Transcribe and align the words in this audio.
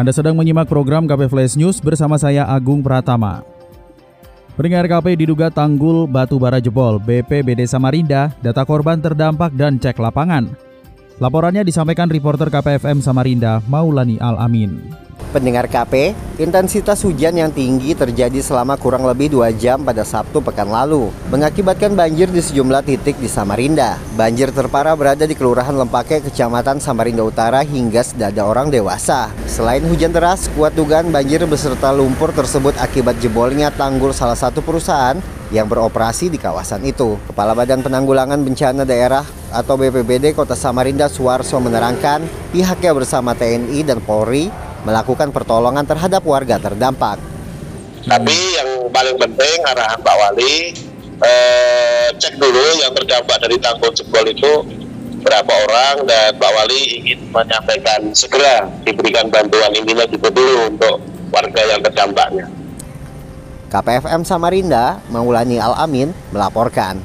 Anda 0.00 0.16
sedang 0.16 0.32
menyimak 0.32 0.64
program 0.64 1.04
KP 1.04 1.28
Flash 1.28 1.60
News 1.60 1.76
bersama 1.76 2.16
saya 2.16 2.48
Agung 2.48 2.80
Pratama. 2.80 3.44
Pendengar 4.56 4.88
KP 4.88 5.12
diduga 5.12 5.52
tanggul 5.52 6.08
batu 6.08 6.40
bara 6.40 6.56
jebol 6.56 6.96
BPBD 6.96 7.68
Samarinda, 7.68 8.32
data 8.40 8.64
korban 8.64 8.96
terdampak 8.96 9.52
dan 9.52 9.76
cek 9.76 10.00
lapangan. 10.00 10.56
Laporannya 11.20 11.68
disampaikan 11.68 12.08
reporter 12.08 12.48
KPFM 12.48 13.04
Samarinda 13.04 13.60
Maulani 13.68 14.16
Al-Amin. 14.16 14.88
Pendengar 15.30 15.70
KP, 15.70 16.10
intensitas 16.42 17.06
hujan 17.06 17.38
yang 17.38 17.54
tinggi 17.54 17.94
terjadi 17.94 18.42
selama 18.42 18.74
kurang 18.74 19.06
lebih 19.06 19.30
dua 19.30 19.54
jam 19.54 19.78
pada 19.78 20.02
Sabtu 20.02 20.42
pekan 20.42 20.66
lalu, 20.66 21.06
mengakibatkan 21.30 21.94
banjir 21.94 22.26
di 22.26 22.42
sejumlah 22.42 22.82
titik 22.82 23.14
di 23.14 23.30
Samarinda. 23.30 23.94
Banjir 24.18 24.50
terparah 24.50 24.98
berada 24.98 25.22
di 25.30 25.38
Kelurahan 25.38 25.70
Lempake, 25.70 26.18
Kecamatan 26.26 26.82
Samarinda 26.82 27.22
Utara 27.22 27.62
hingga 27.62 28.02
sedada 28.02 28.42
orang 28.42 28.74
dewasa. 28.74 29.30
Selain 29.46 29.86
hujan 29.86 30.10
deras, 30.10 30.50
kuat 30.58 30.74
dugaan 30.74 31.14
banjir 31.14 31.46
beserta 31.46 31.94
lumpur 31.94 32.34
tersebut 32.34 32.74
akibat 32.82 33.14
jebolnya 33.22 33.70
tanggul 33.70 34.10
salah 34.10 34.34
satu 34.34 34.66
perusahaan 34.66 35.14
yang 35.54 35.70
beroperasi 35.70 36.26
di 36.26 36.42
kawasan 36.42 36.82
itu. 36.82 37.14
Kepala 37.30 37.54
Badan 37.54 37.86
Penanggulangan 37.86 38.42
Bencana 38.42 38.82
Daerah 38.82 39.22
atau 39.54 39.78
BPBD 39.78 40.34
Kota 40.34 40.58
Samarinda 40.58 41.06
Suwarso 41.06 41.58
menerangkan 41.62 42.22
pihaknya 42.50 42.90
bersama 42.94 43.34
TNI 43.34 43.86
dan 43.86 44.02
Polri 44.02 44.69
melakukan 44.84 45.28
pertolongan 45.30 45.84
terhadap 45.84 46.22
warga 46.24 46.56
terdampak. 46.56 47.20
Tapi 48.04 48.36
yang 48.56 48.88
paling 48.88 49.16
penting 49.20 49.58
arahan 49.68 50.00
Pak 50.00 50.16
Wali 50.16 50.72
eh, 51.20 52.08
cek 52.16 52.40
dulu 52.40 52.66
yang 52.80 52.92
terdampak 52.96 53.36
dari 53.44 53.56
tanggul 53.60 53.92
jebol 53.92 54.24
itu 54.24 54.52
berapa 55.20 55.52
orang 55.68 56.08
dan 56.08 56.32
Pak 56.40 56.52
Wali 56.56 57.04
ingin 57.04 57.28
menyampaikan 57.28 58.08
segera 58.16 58.64
diberikan 58.88 59.28
bantuan 59.28 59.68
intinya 59.76 60.08
juga 60.08 60.32
dulu 60.32 60.72
untuk 60.72 60.96
warga 61.28 61.62
yang 61.68 61.80
terdampaknya. 61.84 62.46
KPFM 63.70 64.26
Samarinda, 64.26 64.98
Maulani 65.14 65.62
Al-Amin 65.62 66.10
melaporkan. 66.34 66.98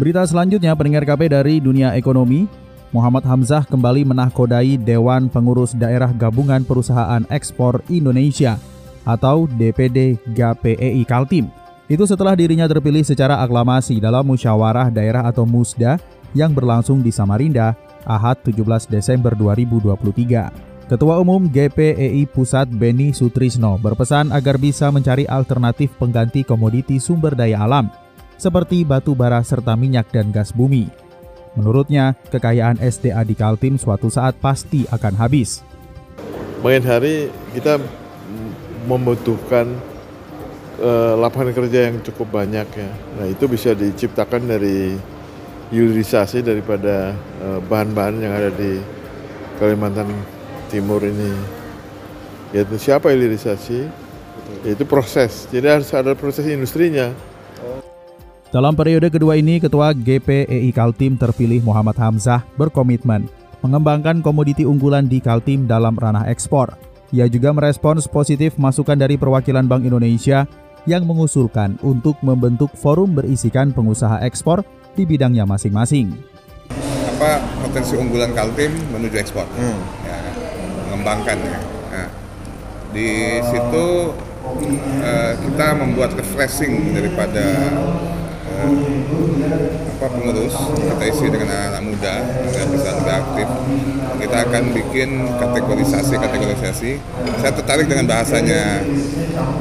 Berita 0.00 0.24
selanjutnya 0.24 0.72
pendengar 0.72 1.04
KP 1.04 1.28
dari 1.28 1.60
dunia 1.60 1.92
ekonomi, 1.92 2.48
Muhammad 2.94 3.26
Hamzah 3.26 3.66
kembali 3.66 4.06
menahkodai 4.06 4.78
Dewan 4.78 5.26
Pengurus 5.26 5.74
Daerah 5.74 6.14
Gabungan 6.14 6.62
Perusahaan 6.62 7.26
Ekspor 7.26 7.82
Indonesia 7.90 8.58
atau 9.02 9.50
DPD 9.50 10.18
GAPEI 10.34 11.02
Kaltim. 11.06 11.50
Itu 11.86 12.02
setelah 12.06 12.34
dirinya 12.34 12.66
terpilih 12.66 13.06
secara 13.06 13.38
aklamasi 13.42 14.02
dalam 14.02 14.26
musyawarah 14.26 14.90
daerah 14.90 15.26
atau 15.30 15.46
MUSDA 15.46 16.02
yang 16.34 16.50
berlangsung 16.50 17.02
di 17.02 17.14
Samarinda, 17.14 17.78
Ahad 18.02 18.42
17 18.42 18.90
Desember 18.90 19.34
2023. 19.38 20.86
Ketua 20.86 21.18
Umum 21.18 21.50
GPEI 21.50 22.30
Pusat 22.30 22.70
Beni 22.70 23.10
Sutrisno 23.10 23.74
berpesan 23.78 24.30
agar 24.30 24.54
bisa 24.54 24.86
mencari 24.94 25.26
alternatif 25.26 25.94
pengganti 25.98 26.46
komoditi 26.46 27.02
sumber 27.02 27.34
daya 27.34 27.66
alam 27.66 27.90
seperti 28.38 28.86
batu 28.86 29.16
bara 29.16 29.42
serta 29.42 29.74
minyak 29.74 30.12
dan 30.14 30.30
gas 30.30 30.54
bumi. 30.54 31.05
Menurutnya, 31.56 32.12
kekayaan 32.28 32.76
SDA 32.84 33.24
di 33.24 33.32
Kaltim 33.32 33.80
suatu 33.80 34.12
saat 34.12 34.36
pasti 34.36 34.84
akan 34.92 35.16
habis. 35.16 35.64
Main 36.60 36.84
hari 36.84 37.32
kita 37.56 37.80
membutuhkan 38.84 39.72
uh, 40.84 41.16
lapangan 41.16 41.56
kerja 41.56 41.88
yang 41.88 42.04
cukup 42.04 42.28
banyak 42.44 42.68
ya. 42.68 42.90
Nah 43.16 43.26
itu 43.26 43.48
bisa 43.48 43.72
diciptakan 43.72 44.44
dari 44.44 45.00
hilirisasi 45.72 46.46
daripada 46.46 47.16
bahan-bahan 47.66 48.16
uh, 48.20 48.22
yang 48.22 48.32
ada 48.36 48.50
di 48.54 48.78
Kalimantan 49.56 50.12
Timur 50.68 51.00
ini. 51.02 51.32
Yaitu 52.52 52.76
siapa 52.76 53.10
hilirisasi? 53.10 53.88
Yaitu 54.62 54.84
proses. 54.84 55.48
Jadi 55.48 55.66
harus 55.66 55.88
ada 55.96 56.12
proses 56.12 56.44
industrinya. 56.46 57.10
Dalam 58.56 58.72
periode 58.72 59.12
kedua 59.12 59.36
ini, 59.36 59.60
Ketua 59.60 59.92
GPEI 59.92 60.72
Kaltim 60.72 61.20
terpilih 61.20 61.60
Muhammad 61.60 61.92
Hamzah 62.00 62.40
berkomitmen 62.56 63.28
mengembangkan 63.60 64.24
komoditi 64.24 64.64
unggulan 64.64 65.04
di 65.12 65.20
Kaltim 65.20 65.68
dalam 65.68 65.92
ranah 65.92 66.24
ekspor. 66.24 66.72
Ia 67.12 67.28
juga 67.28 67.52
merespons 67.52 68.08
positif 68.08 68.56
masukan 68.56 68.96
dari 68.96 69.20
perwakilan 69.20 69.68
Bank 69.68 69.84
Indonesia 69.84 70.48
yang 70.88 71.04
mengusulkan 71.04 71.76
untuk 71.84 72.16
membentuk 72.24 72.72
forum 72.80 73.12
berisikan 73.12 73.76
pengusaha 73.76 74.24
ekspor 74.24 74.64
di 74.96 75.04
bidangnya 75.04 75.44
masing-masing. 75.44 76.16
Apa 77.12 77.44
potensi 77.60 77.92
unggulan 78.00 78.32
Kaltim 78.32 78.72
menuju 78.88 79.20
ekspor? 79.20 79.44
Hmm. 79.52 79.84
Ya, 80.00 80.16
mengembangkan 80.88 81.36
ya. 81.44 81.60
Nah, 81.92 82.08
di 82.96 83.36
situ 83.52 84.16
uh, 85.04 85.32
kita 85.44 85.66
membuat 85.76 86.16
refreshing 86.16 86.96
daripada 86.96 87.44
apa 89.96 90.06
pengurus 90.12 90.54
kita 90.76 91.04
isi 91.08 91.26
dengan 91.32 91.48
anak-anak 91.50 91.82
muda 91.82 92.14
yang 92.52 92.68
bisa 92.68 92.88
lebih 92.94 93.14
aktif 93.16 93.48
kita 94.16 94.36
akan 94.48 94.62
bikin 94.72 95.08
kategorisasi 95.38 96.14
kategorisasi. 96.16 96.90
Saya 97.40 97.52
tertarik 97.52 97.86
dengan 97.86 98.08
bahasanya 98.08 98.80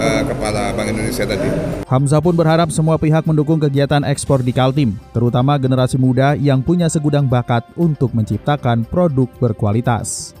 uh, 0.00 0.22
kepala 0.24 0.72
Bank 0.72 0.88
Indonesia 0.92 1.24
tadi. 1.24 1.48
Hamzah 1.84 2.20
pun 2.20 2.34
berharap 2.36 2.68
semua 2.72 2.96
pihak 3.00 3.24
mendukung 3.24 3.60
kegiatan 3.60 4.04
ekspor 4.04 4.44
di 4.44 4.52
Kaltim 4.52 4.96
terutama 5.12 5.56
generasi 5.56 5.96
muda 5.96 6.36
yang 6.36 6.60
punya 6.60 6.88
segudang 6.92 7.28
bakat 7.28 7.64
untuk 7.76 8.12
menciptakan 8.12 8.84
produk 8.84 9.28
berkualitas 9.40 10.37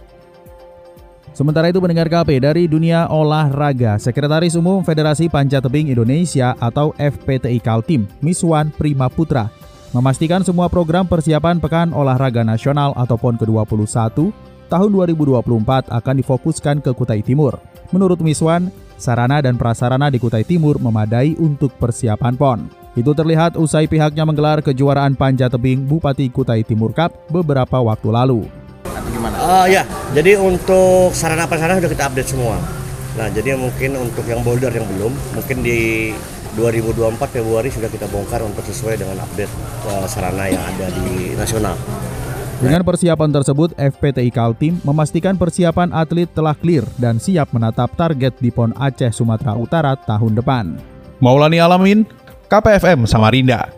Sementara 1.38 1.70
itu 1.70 1.78
mendengar 1.78 2.10
KP 2.10 2.42
dari 2.42 2.66
dunia 2.66 3.06
olahraga, 3.06 3.94
Sekretaris 3.94 4.58
Umum 4.58 4.82
Federasi 4.82 5.30
Panjat 5.30 5.62
Tebing 5.62 5.94
Indonesia 5.94 6.58
atau 6.58 6.90
FPTI 6.98 7.62
Kaltim, 7.62 8.10
Miswan 8.18 8.74
Prima 8.74 9.06
Putra, 9.06 9.46
memastikan 9.94 10.42
semua 10.42 10.66
program 10.66 11.06
persiapan 11.06 11.62
Pekan 11.62 11.94
Olahraga 11.94 12.42
Nasional 12.42 12.90
atau 12.98 13.14
PON 13.14 13.38
ke-21 13.38 14.34
tahun 14.66 14.90
2024 14.90 15.94
akan 15.94 16.14
difokuskan 16.18 16.82
ke 16.82 16.90
Kutai 16.90 17.22
Timur. 17.22 17.54
Menurut 17.94 18.18
Miswan, 18.18 18.74
sarana 18.98 19.38
dan 19.38 19.54
prasarana 19.54 20.10
di 20.10 20.18
Kutai 20.18 20.42
Timur 20.42 20.82
memadai 20.82 21.38
untuk 21.38 21.70
persiapan 21.78 22.34
PON. 22.34 22.66
Itu 22.98 23.14
terlihat 23.14 23.54
usai 23.54 23.86
pihaknya 23.86 24.26
menggelar 24.26 24.58
kejuaraan 24.58 25.14
panjat 25.14 25.54
tebing 25.54 25.86
Bupati 25.86 26.34
Kutai 26.34 26.66
Timur 26.66 26.90
Cup 26.90 27.14
beberapa 27.30 27.78
waktu 27.78 28.10
lalu 28.10 28.67
gimana? 29.10 29.36
Uh, 29.38 29.66
ya, 29.66 29.82
jadi 30.12 30.36
untuk 30.38 31.12
sarana 31.12 31.48
prasarana 31.48 31.80
sudah 31.80 31.92
kita 31.92 32.04
update 32.08 32.30
semua. 32.30 32.56
Nah, 33.18 33.26
jadi 33.34 33.58
mungkin 33.58 33.98
untuk 33.98 34.22
yang 34.30 34.46
boulder 34.46 34.70
yang 34.70 34.86
belum, 34.86 35.10
mungkin 35.34 35.66
di 35.66 36.12
2024 36.54 37.18
Februari 37.30 37.70
sudah 37.70 37.90
kita 37.90 38.06
bongkar 38.10 38.42
untuk 38.42 38.62
sesuai 38.66 38.98
dengan 38.98 39.18
update 39.22 39.50
uh, 39.90 40.06
sarana 40.06 40.50
yang 40.50 40.62
ada 40.62 40.86
di 40.90 41.34
nasional. 41.34 41.74
Dengan 42.58 42.82
persiapan 42.82 43.30
tersebut, 43.30 43.70
FPTI 43.78 44.34
Kaltim 44.34 44.82
memastikan 44.82 45.38
persiapan 45.38 45.94
atlet 45.94 46.26
telah 46.34 46.58
clear 46.58 46.82
dan 46.98 47.22
siap 47.22 47.54
menatap 47.54 47.94
target 47.94 48.34
di 48.42 48.50
PON 48.50 48.74
Aceh 48.74 49.14
Sumatera 49.14 49.54
Utara 49.54 49.94
tahun 49.94 50.34
depan. 50.34 50.74
Maulani 51.22 51.62
Alamin, 51.62 52.02
KPFM 52.50 53.06
Samarinda. 53.06 53.77